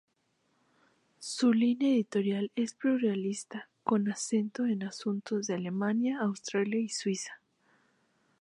[1.19, 7.39] Su línea editorial es pluralista con acento en asuntos de Alemania, Austria y Suiza.